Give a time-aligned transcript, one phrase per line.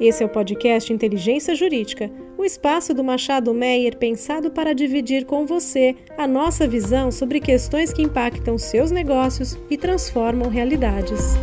[0.00, 5.44] Esse é o podcast Inteligência Jurídica, o espaço do Machado Meyer pensado para dividir com
[5.44, 11.34] você a nossa visão sobre questões que impactam seus negócios e transformam realidades.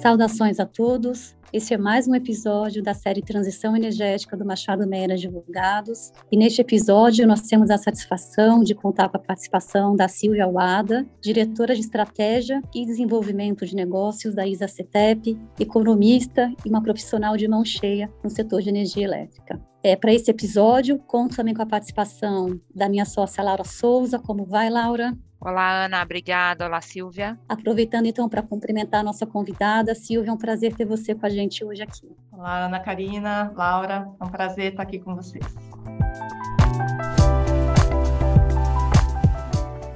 [0.00, 1.37] Saudações a todos.
[1.50, 6.12] Esse é mais um episódio da série Transição Energética do Machado Meira Advogados.
[6.30, 11.06] E neste episódio nós temos a satisfação de contar com a participação da Silvia Wada,
[11.22, 17.48] diretora de Estratégia e Desenvolvimento de Negócios da ISA CETEP, economista e uma profissional de
[17.48, 19.58] mão cheia no setor de energia elétrica.
[19.82, 24.18] É, Para esse episódio, conto também com a participação da minha sócia Laura Souza.
[24.18, 25.16] Como vai, Laura?
[25.40, 26.66] Olá, Ana, obrigada.
[26.66, 27.38] Olá, Silvia.
[27.48, 31.28] Aproveitando então para cumprimentar a nossa convidada, Silvia, é um prazer ter você com a
[31.28, 32.10] gente hoje aqui.
[32.32, 35.46] Olá, Ana Karina, Laura, é um prazer estar aqui com vocês.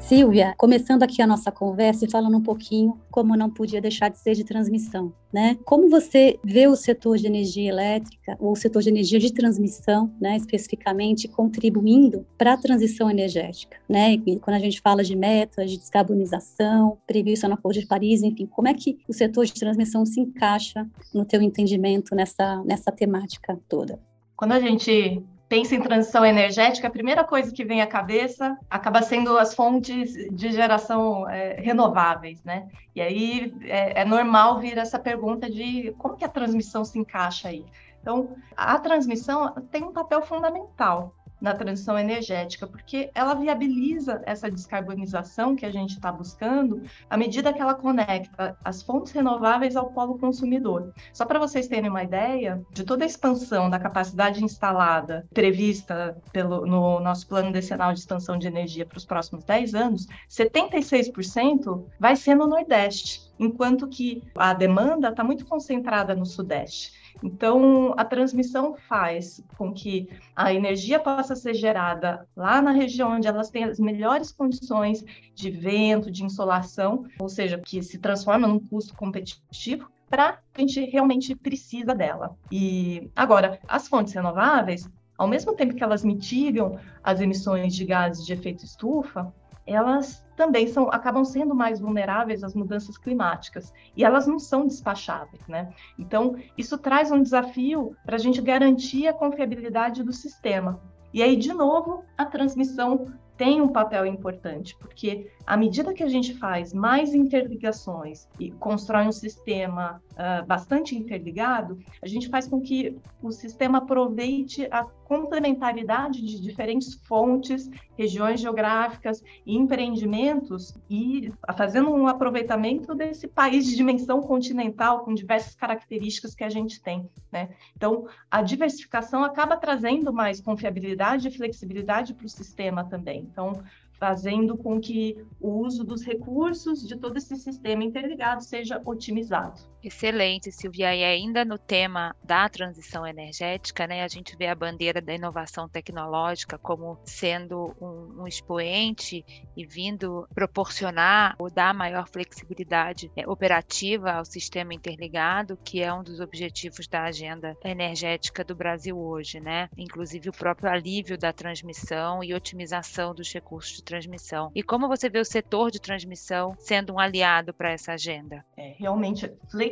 [0.02, 4.18] Silvia, começando aqui a nossa conversa e falando um pouquinho como não podia deixar de
[4.18, 5.56] ser de transmissão, né?
[5.64, 10.12] Como você vê o setor de energia elétrica ou o setor de energia de transmissão,
[10.20, 14.14] né, especificamente contribuindo para a transição energética, né?
[14.26, 18.44] E quando a gente fala de metas de descarbonização prevista no Acordo de Paris, enfim,
[18.46, 23.56] como é que o setor de transmissão se encaixa no teu entendimento nessa nessa temática
[23.68, 24.00] toda?
[24.36, 25.22] Quando a gente
[25.52, 30.14] pensa em transição energética, a primeira coisa que vem à cabeça acaba sendo as fontes
[30.34, 32.68] de geração é, renováveis, né?
[32.96, 37.48] E aí é, é, normal vir essa pergunta de como que a transmissão se encaixa
[37.48, 37.66] aí.
[38.00, 45.56] Então, a transmissão tem um papel fundamental na transição energética, porque ela viabiliza essa descarbonização
[45.56, 50.16] que a gente está buscando à medida que ela conecta as fontes renováveis ao polo
[50.18, 50.94] consumidor.
[51.12, 56.64] Só para vocês terem uma ideia de toda a expansão da capacidade instalada prevista pelo,
[56.64, 62.14] no nosso plano decenal de expansão de energia para os próximos 10 anos, 76% vai
[62.14, 67.01] ser no Nordeste, enquanto que a demanda está muito concentrada no Sudeste.
[67.22, 73.28] Então, a transmissão faz com que a energia possa ser gerada lá na região onde
[73.28, 78.58] elas têm as melhores condições de vento, de insolação, ou seja, que se transforma num
[78.58, 82.36] custo competitivo para a gente realmente precisa dela.
[82.50, 88.26] E agora, as fontes renováveis, ao mesmo tempo que elas mitigam as emissões de gases
[88.26, 89.32] de efeito estufa,
[89.66, 95.46] elas também são, acabam sendo mais vulneráveis às mudanças climáticas e elas não são despacháveis,
[95.46, 95.72] né?
[95.96, 100.80] Então, isso traz um desafio para a gente garantir a confiabilidade do sistema.
[101.14, 106.08] E aí, de novo, a transmissão tem um papel importante, porque à medida que a
[106.08, 112.60] gente faz mais interligações e constrói um sistema uh, bastante interligado, a gente faz com
[112.60, 117.68] que o sistema aproveite a complementaridade de diferentes fontes,
[117.98, 125.54] regiões geográficas e empreendimentos e fazendo um aproveitamento desse país de dimensão continental com diversas
[125.54, 127.50] características que a gente tem, né?
[127.76, 133.28] Então, a diversificação acaba trazendo mais confiabilidade e flexibilidade para o sistema também.
[133.30, 133.62] Então,
[133.98, 139.71] fazendo com que o uso dos recursos de todo esse sistema interligado seja otimizado.
[139.82, 140.94] Excelente, Silvia.
[140.94, 145.68] E ainda no tema da transição energética, né, a gente vê a bandeira da inovação
[145.68, 149.24] tecnológica como sendo um, um expoente
[149.56, 156.02] e vindo proporcionar ou dar maior flexibilidade é, operativa ao sistema interligado, que é um
[156.02, 159.68] dos objetivos da agenda energética do Brasil hoje, né?
[159.76, 164.52] Inclusive o próprio alívio da transmissão e otimização dos recursos de transmissão.
[164.54, 168.44] E como você vê o setor de transmissão sendo um aliado para essa agenda?
[168.56, 169.71] É, realmente, flexibilidade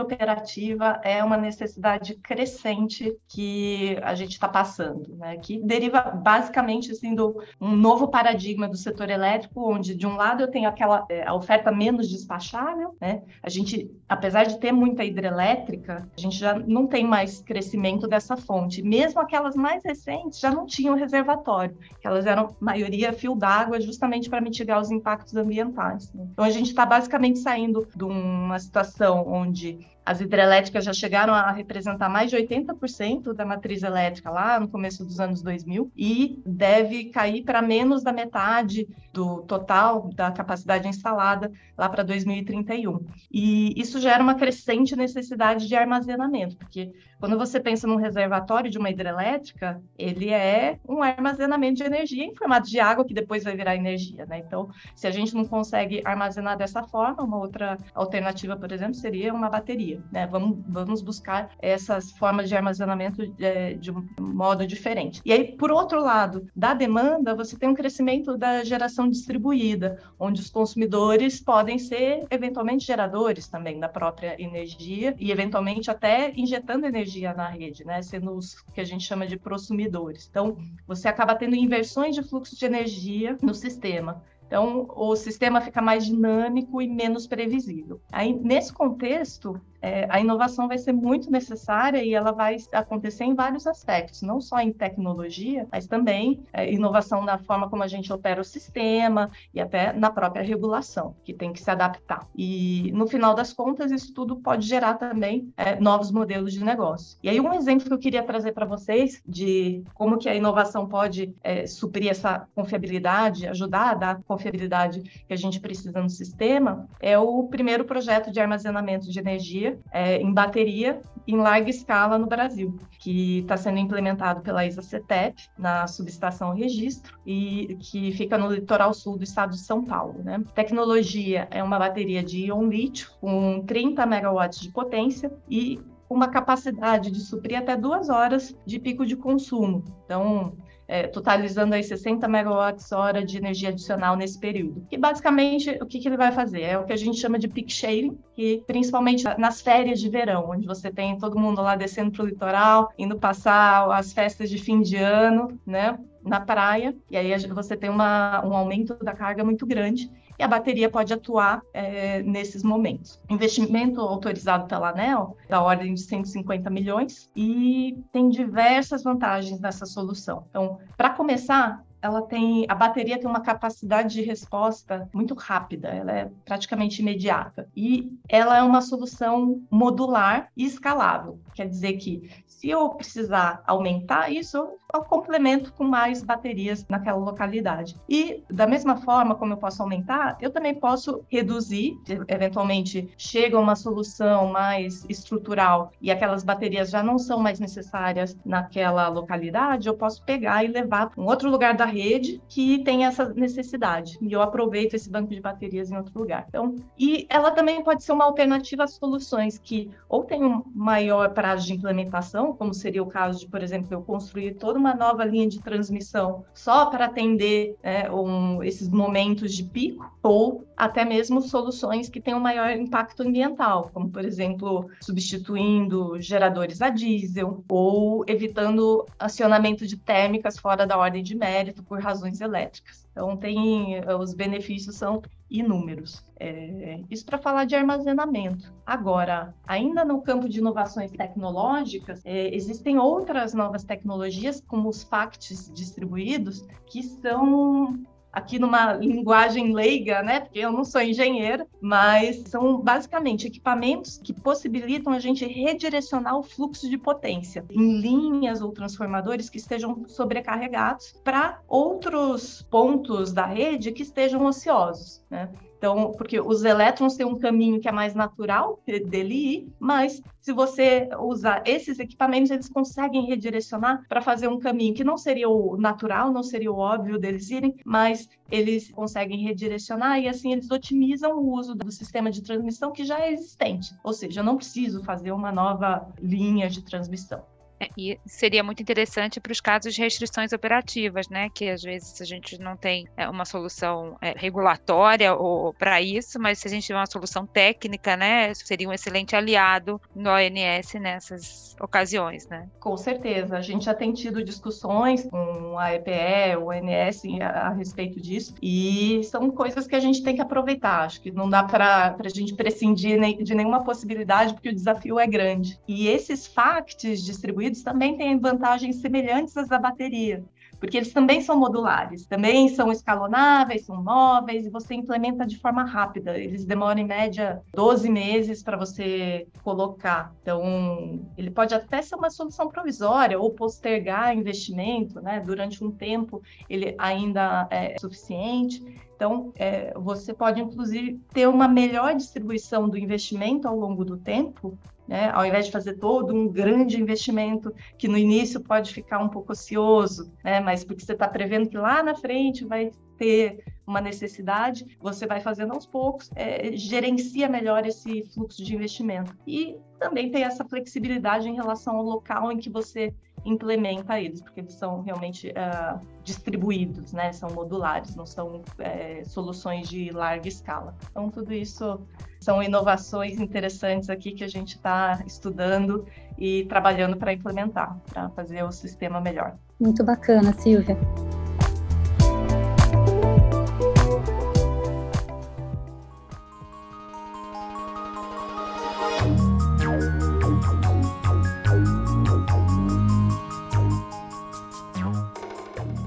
[0.00, 5.36] operativa é uma necessidade crescente que a gente está passando, né?
[5.36, 10.42] que deriva basicamente assim, do um novo paradigma do setor elétrico, onde de um lado
[10.42, 13.22] eu tenho aquela é, a oferta menos despachável, né?
[13.42, 18.36] a gente, apesar de ter muita hidrelétrica, a gente já não tem mais crescimento dessa
[18.36, 18.82] fonte.
[18.82, 24.40] Mesmo aquelas mais recentes já não tinham reservatório, elas eram maioria fio d'água justamente para
[24.40, 26.12] mitigar os impactos ambientais.
[26.12, 26.26] Né?
[26.32, 31.50] Então a gente está basicamente saindo de uma situação onde as hidrelétricas já chegaram a
[31.52, 37.06] representar mais de 80% da matriz elétrica lá no começo dos anos 2000 e deve
[37.06, 43.04] cair para menos da metade do total da capacidade instalada lá para 2031.
[43.30, 48.78] E isso gera uma crescente necessidade de armazenamento, porque quando você pensa num reservatório de
[48.78, 53.54] uma hidrelétrica, ele é um armazenamento de energia em formato de água que depois vai
[53.54, 54.38] virar energia, né?
[54.38, 59.32] Então, se a gente não consegue armazenar dessa forma, uma outra alternativa, por exemplo, seria
[59.32, 60.26] uma bateria né?
[60.26, 65.20] Vamos, vamos buscar essas formas de armazenamento é, de um modo diferente.
[65.24, 70.40] E aí, por outro lado, da demanda, você tem um crescimento da geração distribuída, onde
[70.40, 77.34] os consumidores podem ser eventualmente geradores também da própria energia e eventualmente até injetando energia
[77.34, 78.02] na rede, né?
[78.02, 80.26] Sendo os que a gente chama de prosumidores.
[80.28, 80.56] Então,
[80.86, 84.22] você acaba tendo inversões de fluxo de energia no sistema.
[84.52, 88.02] Então, o sistema fica mais dinâmico e menos previsível.
[88.12, 93.34] Aí, nesse contexto, é, a inovação vai ser muito necessária e ela vai acontecer em
[93.34, 98.12] vários aspectos, não só em tecnologia, mas também é, inovação na forma como a gente
[98.12, 102.28] opera o sistema e até na própria regulação, que tem que se adaptar.
[102.36, 107.18] E no final das contas, isso tudo pode gerar também é, novos modelos de negócio.
[107.22, 110.86] E aí um exemplo que eu queria trazer para vocês de como que a inovação
[110.86, 116.86] pode é, suprir essa confiabilidade, ajudar a dar confiabilidade que a gente precisa no sistema,
[117.00, 122.26] é o primeiro projeto de armazenamento de energia é, em bateria em larga escala no
[122.26, 128.92] Brasil, que está sendo implementado pela ISA-CETEP na subestação Registro e que fica no litoral
[128.92, 130.20] sul do estado de São Paulo.
[130.22, 130.42] Né?
[130.54, 137.10] Tecnologia é uma bateria de íon lítio com 30 megawatts de potência e uma capacidade
[137.10, 139.82] de suprir até duas horas de pico de consumo.
[140.04, 140.52] Então,
[140.86, 144.86] é, totalizando aí 60 megawatts-hora de energia adicional nesse período.
[144.90, 146.62] E basicamente, o que, que ele vai fazer?
[146.62, 150.50] É o que a gente chama de peak shaving, que principalmente nas férias de verão,
[150.50, 154.58] onde você tem todo mundo lá descendo para o litoral, indo passar as festas de
[154.58, 155.98] fim de ano, né?
[156.24, 160.08] na praia, e aí você tem uma, um aumento da carga muito grande,
[160.42, 163.20] a bateria pode atuar é, nesses momentos.
[163.28, 170.44] Investimento autorizado pela ANEL, da ordem de 150 milhões, e tem diversas vantagens nessa solução.
[170.50, 176.12] Então, para começar, ela tem a bateria tem uma capacidade de resposta muito rápida, ela
[176.12, 181.38] é praticamente imediata e ela é uma solução modular e escalável.
[181.54, 187.96] Quer dizer que se eu precisar aumentar isso, eu complemento com mais baterias naquela localidade.
[188.08, 191.98] E da mesma forma como eu posso aumentar, eu também posso reduzir,
[192.28, 199.08] eventualmente chega uma solução mais estrutural e aquelas baterias já não são mais necessárias naquela
[199.08, 203.32] localidade, eu posso pegar e levar para um outro lugar da rede que tem essa
[203.34, 204.18] necessidade.
[204.20, 206.46] E eu aproveito esse banco de baterias em outro lugar.
[206.48, 211.32] Então, e ela também pode ser uma alternativa a soluções que ou tem um maior
[211.32, 215.24] prazo de implementação, como seria o caso de, por exemplo, eu construir toda uma nova
[215.24, 221.40] linha de transmissão só para atender é, um, esses momentos de pico, ou até mesmo
[221.40, 229.06] soluções que um maior impacto ambiental, como, por exemplo, substituindo geradores a diesel ou evitando
[229.16, 233.06] acionamento de térmicas fora da ordem de mérito por razões elétricas.
[233.12, 236.24] Então, tem os benefícios são inúmeros.
[236.40, 238.74] É, isso para falar de armazenamento.
[238.84, 245.70] Agora, ainda no campo de inovações tecnológicas, é, existem outras novas tecnologias, como os FACTs
[245.72, 248.02] distribuídos, que são
[248.32, 250.40] aqui numa linguagem leiga, né?
[250.40, 256.42] Porque eu não sou engenheira, mas são basicamente equipamentos que possibilitam a gente redirecionar o
[256.42, 263.92] fluxo de potência em linhas ou transformadores que estejam sobrecarregados para outros pontos da rede
[263.92, 265.50] que estejam ociosos, né?
[265.82, 270.52] Então, porque os elétrons têm um caminho que é mais natural dele ir, mas se
[270.52, 275.76] você usar esses equipamentos, eles conseguem redirecionar para fazer um caminho que não seria o
[275.76, 281.36] natural, não seria o óbvio deles irem, mas eles conseguem redirecionar e assim eles otimizam
[281.36, 283.92] o uso do sistema de transmissão que já é existente.
[284.04, 287.42] Ou seja, eu não preciso fazer uma nova linha de transmissão.
[287.82, 291.48] É, e seria muito interessante para os casos de restrições operativas, né?
[291.52, 296.38] Que às vezes a gente não tem é, uma solução é, regulatória ou para isso,
[296.38, 300.94] mas se a gente tiver uma solução técnica, né, seria um excelente aliado no ONS
[301.00, 302.68] nessas ocasiões, né?
[302.78, 307.70] Com certeza, a gente já tem tido discussões com a EPE, o ONS a, a
[307.70, 311.04] respeito disso, e são coisas que a gente tem que aproveitar.
[311.04, 315.26] Acho que não dá para a gente prescindir de nenhuma possibilidade, porque o desafio é
[315.26, 315.78] grande.
[315.88, 320.42] E esses facts distribuídos também têm vantagens semelhantes às da bateria,
[320.80, 325.84] porque eles também são modulares, também são escalonáveis, são móveis e você implementa de forma
[325.84, 326.36] rápida.
[326.36, 330.34] Eles demoram em média 12 meses para você colocar.
[330.42, 335.38] Então, ele pode até ser uma solução provisória ou postergar investimento, né?
[335.38, 338.82] Durante um tempo ele ainda é suficiente.
[339.14, 344.76] Então, é, você pode, inclusive, ter uma melhor distribuição do investimento ao longo do tempo
[345.06, 345.30] né?
[345.30, 349.52] Ao invés de fazer todo um grande investimento que no início pode ficar um pouco
[349.52, 350.60] ocioso, né?
[350.60, 355.40] Mas porque você está prevendo que lá na frente vai ter uma necessidade, você vai
[355.40, 359.36] fazendo aos poucos, é, gerencia melhor esse fluxo de investimento.
[359.46, 363.14] E também tem essa flexibilidade em relação ao local em que você
[363.44, 367.32] implementa eles, porque eles são realmente uh, distribuídos, né?
[367.32, 370.94] São modulares, não são é, soluções de larga escala.
[371.10, 372.00] Então, tudo isso
[372.40, 376.06] são inovações interessantes aqui que a gente está estudando
[376.38, 379.56] e trabalhando para implementar, para fazer o sistema melhor.
[379.78, 380.96] Muito bacana, Silvia.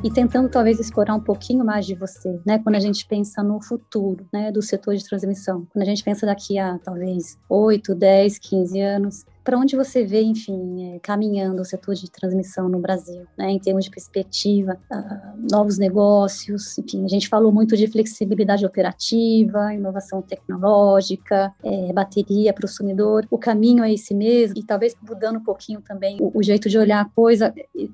[0.05, 2.59] E tentando talvez explorar um pouquinho mais de você, né?
[2.59, 6.27] Quando a gente pensa no futuro, né, do setor de transmissão, quando a gente pensa
[6.27, 11.65] daqui a talvez 8, 10, 15 anos, para onde você vê, enfim, é, caminhando o
[11.65, 17.07] setor de transmissão no Brasil, né, em termos de perspectiva, uh, novos negócios, enfim, a
[17.07, 23.83] gente falou muito de flexibilidade operativa, inovação tecnológica, é, bateria para o consumidor, o caminho
[23.83, 27.05] é esse mesmo, e talvez mudando um pouquinho também o, o jeito de olhar a
[27.05, 27.53] coisa,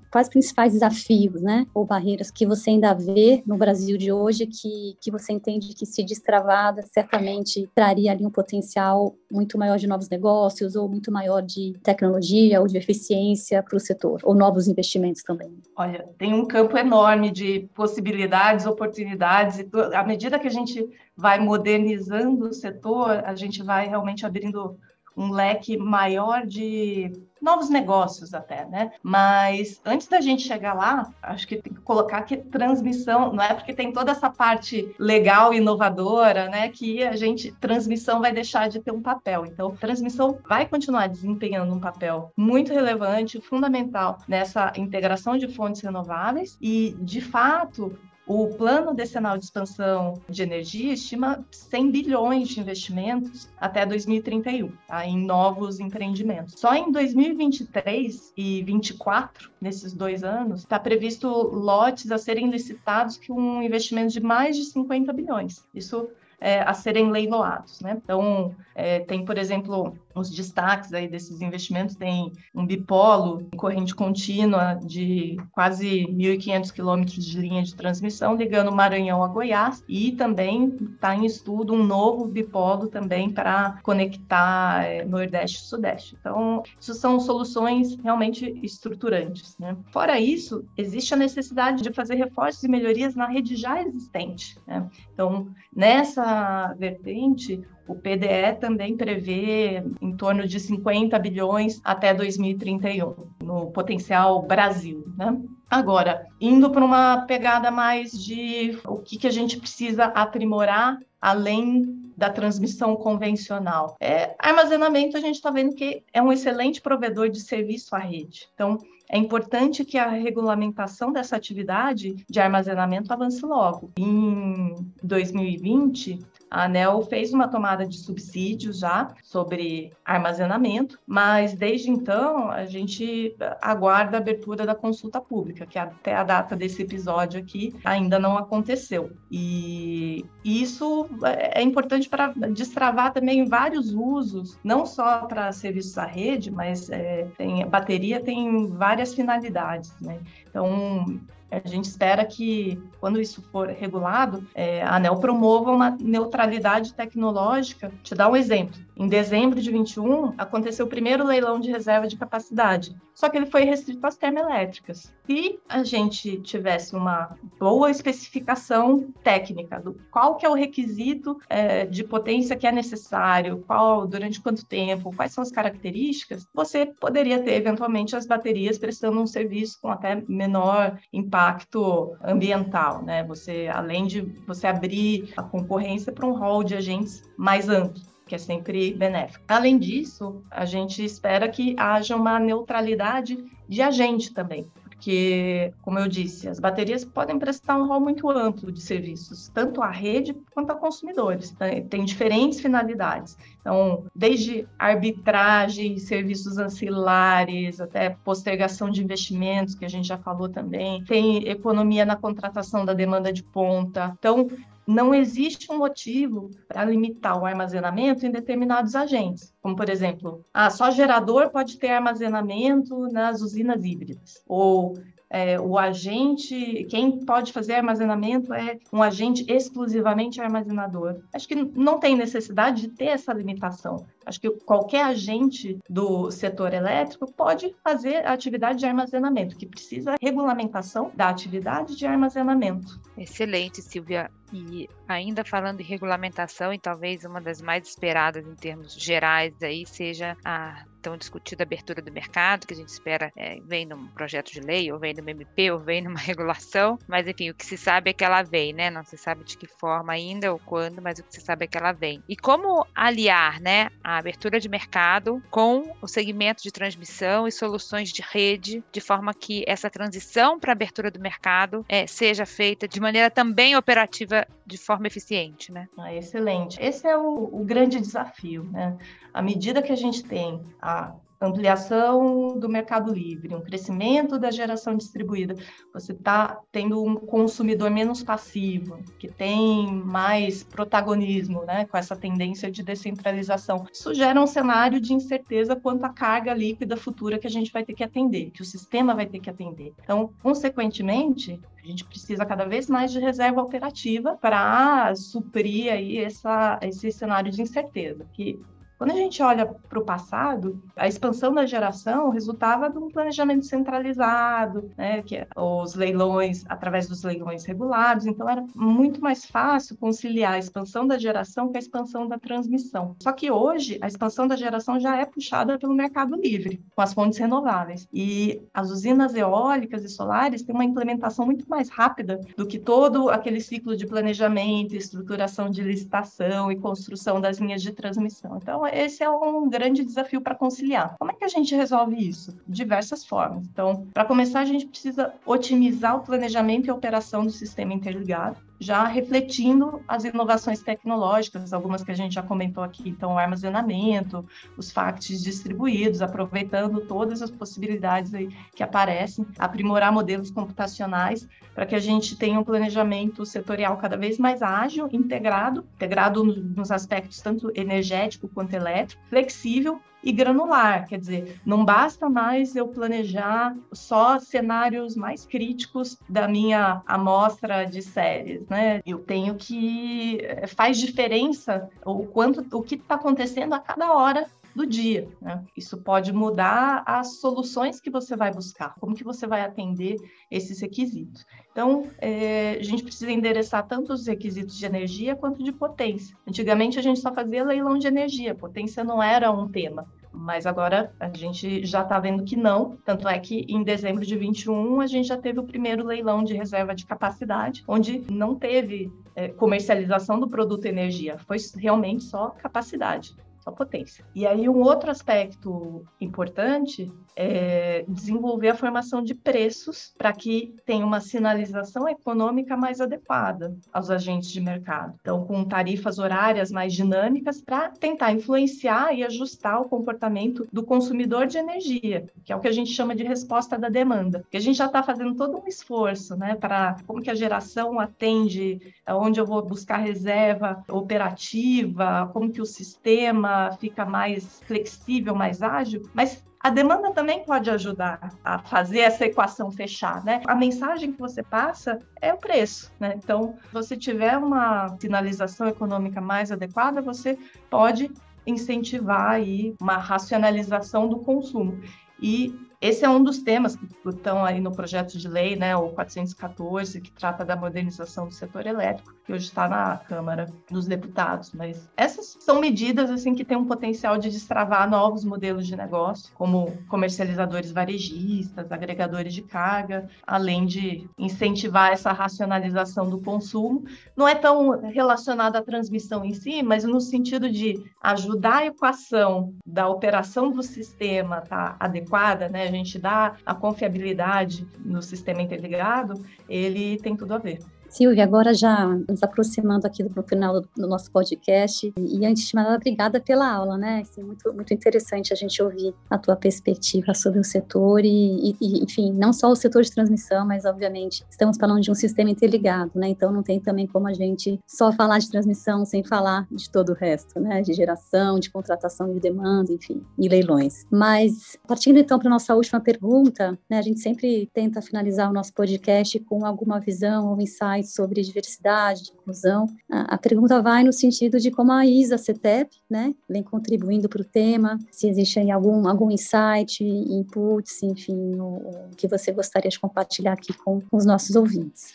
[0.10, 4.48] quais os principais desafios, né, ou barreiras que você ainda vê no Brasil de hoje
[4.48, 9.86] que, que você entende que se destravada certamente traria ali um potencial muito maior de
[9.86, 14.68] novos negócios ou muito maior de tecnologia ou de eficiência para o setor, ou novos
[14.68, 15.58] investimentos também?
[15.76, 21.40] Olha, tem um campo enorme de possibilidades, oportunidades, e à medida que a gente vai
[21.40, 24.78] modernizando o setor, a gente vai realmente abrindo
[25.16, 28.92] um leque maior de novos negócios até, né?
[29.02, 33.54] Mas antes da gente chegar lá, acho que tem que colocar que transmissão, não é
[33.54, 36.70] porque tem toda essa parte legal, inovadora, né?
[36.70, 39.46] Que a gente, transmissão vai deixar de ter um papel.
[39.46, 46.58] Então, transmissão vai continuar desempenhando um papel muito relevante, fundamental nessa integração de fontes renováveis
[46.62, 47.98] e, de fato,
[48.32, 55.06] o plano decenal de expansão de energia estima 100 bilhões de investimentos até 2031 tá?
[55.06, 56.58] em novos empreendimentos.
[56.58, 63.34] Só em 2023 e 2024, nesses dois anos, está previsto lotes a serem licitados com
[63.34, 65.66] um investimento de mais de 50 bilhões.
[65.76, 66.08] Isso
[66.42, 67.80] é, a serem leiloados.
[67.82, 68.02] Né?
[68.04, 73.94] Então, é, tem, por exemplo, os destaques aí desses investimentos tem um bipolo em corrente
[73.94, 80.76] contínua de quase 1.500 quilômetros de linha de transmissão ligando Maranhão a Goiás e também
[80.94, 86.18] está em estudo um novo bipolo também para conectar é, Nordeste e Sudeste.
[86.20, 89.56] Então, isso são soluções realmente estruturantes.
[89.60, 89.78] Né?
[89.92, 94.58] Fora isso, existe a necessidade de fazer reforços e melhorias na rede já existente.
[94.66, 94.90] Né?
[95.14, 96.31] Então, nessa
[96.78, 105.06] vertente, o PDE também prevê em torno de 50 bilhões até 2031, no potencial Brasil.
[105.18, 105.38] Né?
[105.70, 112.02] Agora, indo para uma pegada mais de o que, que a gente precisa aprimorar além
[112.18, 113.96] da transmissão convencional.
[114.00, 118.48] É, armazenamento, a gente está vendo que é um excelente provedor de serviço à rede.
[118.54, 118.78] Então,
[119.12, 123.92] é importante que a regulamentação dessa atividade de armazenamento avance logo.
[123.98, 126.20] Em 2020,
[126.52, 133.34] a ANEL fez uma tomada de subsídios já sobre armazenamento, mas desde então a gente
[133.62, 138.38] aguarda a abertura da consulta pública, que até a data desse episódio aqui ainda não
[138.38, 139.12] aconteceu.
[139.32, 146.52] E isso é importante para destravar também vários usos, não só para serviços à rede,
[146.52, 149.92] mas é, tem, bateria tem várias finalidades.
[150.00, 150.20] Né?
[150.52, 156.94] Então, a gente espera que, quando isso for regulado, é, a ANEL promova uma neutralidade
[156.94, 157.92] tecnológica.
[158.04, 158.80] Te dar um exemplo.
[158.96, 163.48] Em dezembro de 21, aconteceu o primeiro leilão de reserva de capacidade, só que ele
[163.48, 165.12] foi restrito às termoelétricas.
[165.26, 171.86] Se a gente tivesse uma boa especificação técnica do qual que é o requisito é,
[171.86, 177.42] de potência que é necessário, qual, durante quanto tempo, quais são as características, você poderia
[177.42, 183.24] ter, eventualmente, as baterias prestando um serviço com até menor impacto ambiental, né?
[183.26, 188.36] Você, além de você abrir a concorrência para um rol de agentes mais amplo que
[188.36, 189.44] é sempre benéfico.
[189.46, 196.08] Além disso, a gente espera que haja uma neutralidade de agente também porque, como eu
[196.08, 200.70] disse, as baterias podem prestar um rol muito amplo de serviços, tanto à rede quanto
[200.70, 201.58] a consumidores.
[201.60, 201.82] Né?
[201.82, 203.36] Tem diferentes finalidades.
[203.62, 211.04] Então, desde arbitragem, serviços ancilares, até postergação de investimentos, que a gente já falou também,
[211.06, 214.16] tem economia na contratação da demanda de ponta.
[214.20, 214.48] Então,
[214.92, 220.70] não existe um motivo para limitar o armazenamento em determinados agentes, como por exemplo, ah,
[220.70, 224.94] só gerador pode ter armazenamento nas usinas híbridas, ou
[225.32, 231.22] é, o agente, quem pode fazer armazenamento é um agente exclusivamente armazenador.
[231.34, 234.06] Acho que não tem necessidade de ter essa limitação.
[234.26, 240.16] Acho que qualquer agente do setor elétrico pode fazer a atividade de armazenamento, que precisa
[240.22, 243.00] regulamentação da atividade de armazenamento.
[243.18, 244.30] Excelente, Silvia.
[244.54, 249.86] E ainda falando em regulamentação, e talvez uma das mais esperadas em termos gerais aí
[249.86, 254.52] seja a tão discutida abertura do mercado, que a gente espera é, vem num projeto
[254.52, 257.78] de lei, ou vem numa MP, ou vem numa regulação, mas enfim, o que se
[257.78, 258.90] sabe é que ela vem, né?
[258.90, 261.68] Não se sabe de que forma ainda ou quando, mas o que se sabe é
[261.68, 262.24] que ela vem.
[262.28, 268.12] E como aliar, né, a abertura de mercado com o segmento de transmissão e soluções
[268.12, 272.88] de rede, de forma que essa transição para a abertura do mercado é, seja feita
[272.88, 275.88] de maneira também operativa de forma eficiente, né?
[275.98, 276.82] Ah, excelente.
[276.82, 278.98] Esse é o, o grande desafio, né?
[279.34, 281.14] À medida que a gente tem a
[281.48, 285.56] ampliação do mercado livre, um crescimento da geração distribuída,
[285.94, 292.70] você está tendo um consumidor menos passivo, que tem mais protagonismo, né, com essa tendência
[292.70, 293.86] de descentralização.
[293.92, 297.84] Isso gera um cenário de incerteza quanto à carga líquida futura que a gente vai
[297.84, 299.94] ter que atender, que o sistema vai ter que atender.
[300.04, 306.80] Então, consequentemente, a gente precisa cada vez mais de reserva operativa para suprir aí essa,
[306.84, 308.60] esse cenário de incerteza, que
[309.02, 313.66] quando a gente olha para o passado, a expansão da geração resultava de um planejamento
[313.66, 319.98] centralizado, né, que é os leilões, através dos leilões regulados, então era muito mais fácil
[319.98, 323.16] conciliar a expansão da geração com a expansão da transmissão.
[323.24, 327.12] Só que hoje, a expansão da geração já é puxada pelo mercado livre, com as
[327.12, 328.08] fontes renováveis.
[328.14, 333.32] E as usinas eólicas e solares têm uma implementação muito mais rápida do que todo
[333.32, 338.60] aquele ciclo de planejamento, estruturação de licitação e construção das linhas de transmissão.
[338.62, 341.16] Então, esse é um grande desafio para conciliar.
[341.18, 342.58] Como é que a gente resolve isso?
[342.68, 343.66] Diversas formas.
[343.68, 348.71] Então, para começar, a gente precisa otimizar o planejamento e a operação do sistema interligado
[348.82, 354.44] já refletindo as inovações tecnológicas, algumas que a gente já comentou aqui, então o armazenamento,
[354.76, 358.32] os facts distribuídos, aproveitando todas as possibilidades
[358.76, 364.40] que aparecem, aprimorar modelos computacionais para que a gente tenha um planejamento setorial cada vez
[364.40, 371.60] mais ágil, integrado, integrado nos aspectos tanto energético quanto elétrico, flexível e granular, quer dizer,
[371.66, 379.02] não basta mais eu planejar só cenários mais críticos da minha amostra de séries, né?
[379.06, 384.48] Eu tenho que eh, faz diferença o quanto o que está acontecendo a cada hora
[384.76, 385.28] do dia.
[385.42, 385.64] Né?
[385.76, 390.18] Isso pode mudar as soluções que você vai buscar, como que você vai atender
[390.50, 391.46] esses requisitos.
[391.72, 396.36] Então, é, a gente precisa endereçar tanto os requisitos de energia quanto de potência.
[396.48, 401.14] Antigamente, a gente só fazia leilão de energia, potência não era um tema mas agora
[401.20, 402.98] a gente já está vendo que não.
[403.06, 406.54] Tanto é que em dezembro de 21 a gente já teve o primeiro leilão de
[406.54, 413.36] reserva de capacidade, onde não teve é, comercialização do produto energia, foi realmente só capacidade
[413.62, 414.26] só potência.
[414.34, 421.06] E aí um outro aspecto importante é desenvolver a formação de preços para que tenha
[421.06, 425.16] uma sinalização econômica mais adequada aos agentes de mercado.
[425.22, 431.48] Então, com tarifas horárias mais dinâmicas para tentar influenciar e ajustar o comportamento do consumidor
[431.48, 434.40] de energia, que é o que a gente chama de resposta da demanda.
[434.40, 438.00] Porque a gente já está fazendo todo um esforço, né, para como que a geração
[438.00, 445.62] atende, onde eu vou buscar reserva operativa, como que o sistema fica mais flexível, mais
[445.62, 450.42] ágil, mas a demanda também pode ajudar a fazer essa equação fechar, né?
[450.46, 453.14] A mensagem que você passa é o preço, né?
[453.16, 457.38] Então, se você tiver uma sinalização econômica mais adequada, você
[457.70, 458.12] pode
[458.46, 461.82] incentivar aí uma racionalização do consumo.
[462.22, 465.90] E esse é um dos temas que estão aí no projeto de lei, né, o
[465.90, 471.54] 414, que trata da modernização do setor elétrico, que hoje está na Câmara dos Deputados.
[471.54, 476.34] Mas essas são medidas assim que têm um potencial de destravar novos modelos de negócio,
[476.36, 483.86] como comercializadores varejistas, agregadores de carga, além de incentivar essa racionalização do consumo.
[484.18, 489.54] Não é tão relacionado à transmissão em si, mas no sentido de ajudar a equação
[489.66, 492.64] da operação do sistema tá adequada, né?
[492.64, 497.60] a gente dá a confiabilidade no sistema interligado, ele tem tudo a ver.
[497.92, 502.74] Silvia, agora já nos aproximando aqui do final do, nosso podcast, e antes de nada,
[502.74, 504.00] obrigada pela aula, né?
[504.02, 508.82] Assim, muito, muito interessante a gente ouvir a tua perspectiva sobre o setor e, e,
[508.82, 512.92] enfim, não só o setor de transmissão, mas obviamente estamos falando de um sistema interligado,
[512.96, 513.10] né?
[513.10, 516.94] Então não tem também como a gente só falar de transmissão sem falar de todo
[516.94, 517.62] o resto, né?
[517.62, 520.86] De geração, de contratação de demanda, enfim, e leilões.
[520.90, 523.80] Mas partindo então para nossa última pergunta, né?
[523.80, 529.12] A gente sempre tenta finalizar o nosso podcast com alguma visão ou insight sobre diversidade,
[529.14, 529.68] inclusão.
[529.90, 534.22] A, a pergunta vai no sentido de como a ISA CETEP, né, vem contribuindo para
[534.22, 539.70] o tema, se existe aí algum, algum insight, inputs, enfim, o, o que você gostaria
[539.70, 541.94] de compartilhar aqui com os nossos ouvintes.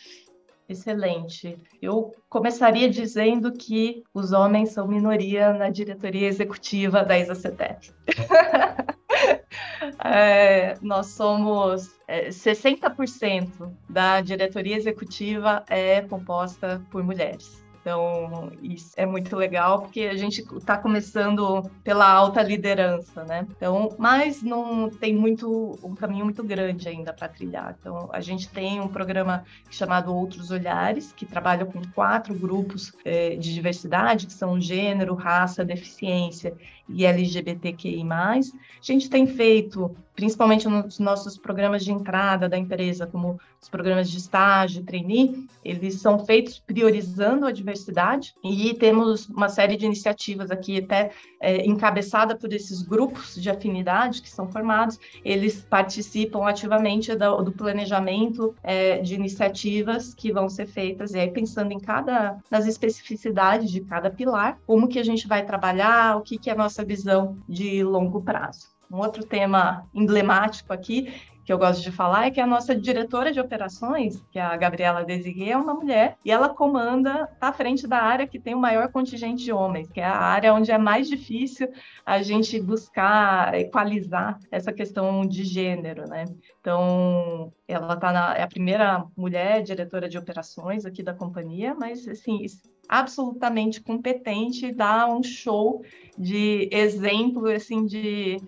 [0.69, 1.57] Excelente.
[1.81, 7.93] Eu começaria dizendo que os homens são minoria na diretoria executiva da ISACETEP.
[10.05, 17.66] é, nós somos é, 60% da diretoria executiva é composta por mulheres.
[17.87, 23.47] Então, isso é muito legal, porque a gente está começando pela alta liderança, né?
[23.57, 27.77] Então, mas não tem muito um caminho muito grande ainda para trilhar.
[27.79, 33.37] Então, a gente tem um programa chamado Outros Olhares, que trabalha com quatro grupos é,
[33.37, 36.57] de diversidade, que são gênero, raça, deficiência
[36.89, 38.03] e LGBTQI+.
[38.11, 38.41] A
[38.81, 44.17] gente tem feito, principalmente nos nossos programas de entrada da empresa, como os programas de
[44.17, 50.79] estágio, trainee, eles são feitos priorizando a diversidade e temos uma série de iniciativas aqui,
[50.79, 57.43] até é, encabeçada por esses grupos de afinidade que são formados, eles participam ativamente do,
[57.43, 62.67] do planejamento é, de iniciativas que vão ser feitas, e aí pensando em cada, nas
[62.67, 66.57] especificidades de cada pilar, como que a gente vai trabalhar, o que, que é a
[66.57, 68.76] nossa visão de longo prazo.
[68.91, 71.13] Um outro tema emblemático aqui
[71.47, 74.57] que eu gosto de falar é que a nossa diretora de operações, que é a
[74.57, 78.53] Gabriela Desiguet, é uma mulher e ela comanda, está à frente da área que tem
[78.53, 81.71] o maior contingente de homens, que é a área onde é mais difícil
[82.05, 86.25] a gente buscar equalizar essa questão de gênero, né?
[86.61, 92.09] Então, ela tá na, é a primeira mulher diretora de operações aqui da companhia, mas
[92.09, 92.45] assim,
[92.89, 95.85] absolutamente competente, dá um show
[96.19, 98.41] de exemplo assim de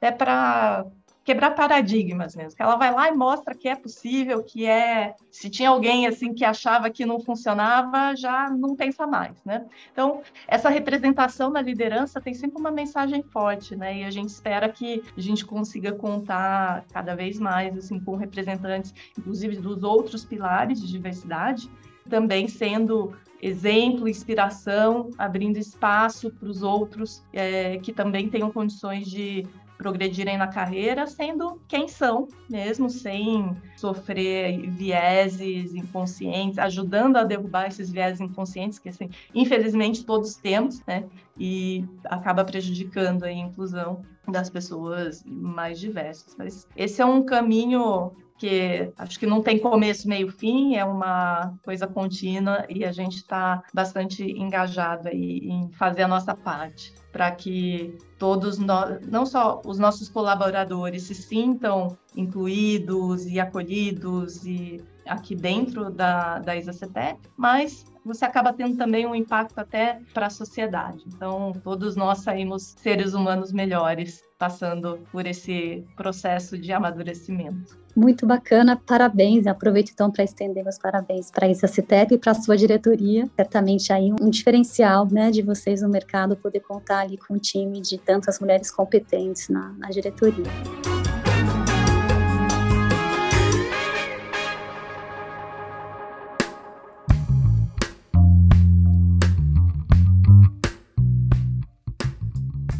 [0.00, 0.86] até para
[1.22, 5.68] quebrar paradigmas mesmo, ela vai lá e mostra que é possível, que é, se tinha
[5.68, 9.66] alguém assim que achava que não funcionava, já não pensa mais, né?
[9.92, 13.98] Então, essa representação na liderança tem sempre uma mensagem forte, né?
[13.98, 18.94] E a gente espera que a gente consiga contar cada vez mais assim com representantes,
[19.16, 21.70] inclusive dos outros pilares de diversidade,
[22.08, 29.46] também sendo exemplo, inspiração, abrindo espaço para os outros é, que também tenham condições de
[29.80, 37.90] progredirem na carreira sendo quem são mesmo, sem sofrer vieses inconscientes, ajudando a derrubar esses
[37.90, 41.04] vieses inconscientes que, assim, infelizmente todos temos, né?
[41.38, 46.36] E acaba prejudicando a inclusão das pessoas mais diversas.
[46.36, 51.52] Mas esse é um caminho que acho que não tem começo, meio, fim, é uma
[51.62, 57.30] coisa contínua e a gente está bastante engajado aí em fazer a nossa parte para
[57.32, 65.34] que todos nós, não só os nossos colaboradores se sintam incluídos e acolhidos e aqui
[65.34, 71.04] dentro da, da ISACETEP, mas você acaba tendo também um impacto até para a sociedade.
[71.06, 77.78] Então, todos nós saímos seres humanos melhores passando por esse processo de amadurecimento.
[77.94, 79.46] Muito bacana, parabéns.
[79.46, 83.28] Aproveito então para estender meus parabéns para a ISACITEP e para a sua diretoria.
[83.36, 87.80] Certamente aí um diferencial né, de vocês no mercado poder contar ali com um time
[87.80, 90.44] de tantas mulheres competentes na, na diretoria.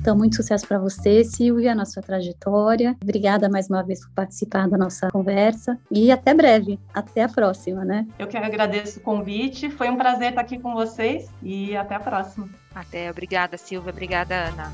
[0.01, 2.97] Então, muito sucesso para você, Silvia, na sua trajetória.
[3.03, 6.81] Obrigada mais uma vez por participar da nossa conversa e até breve.
[6.95, 8.07] Até a próxima, né?
[8.19, 9.69] Eu que agradeço o convite.
[9.69, 12.49] Foi um prazer estar aqui com vocês e até a próxima.
[12.75, 13.11] Até.
[13.11, 13.93] Obrigada, Silvia.
[13.93, 14.73] Obrigada, Ana.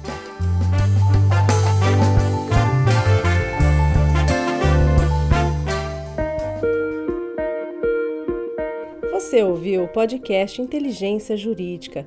[9.11, 12.07] Você ouviu o podcast Inteligência Jurídica